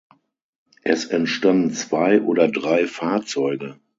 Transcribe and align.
Es 0.81 1.05
entstanden 1.05 1.73
zwei 1.73 2.23
oder 2.23 2.47
drei 2.47 2.87
Fahrzeuge. 2.87 3.75